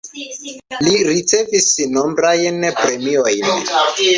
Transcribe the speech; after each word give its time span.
Li 0.85 0.95
ricevis 1.09 1.67
nombrajn 1.99 2.61
premiojn. 2.81 3.57